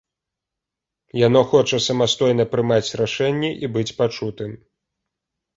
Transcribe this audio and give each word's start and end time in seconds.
Яно 1.27 1.41
хоча 1.51 1.79
самастойна 1.89 2.47
прымаць 2.53 2.95
рашэнні 3.03 3.55
і 3.67 3.71
быць 3.77 3.93
пачутым. 4.01 4.51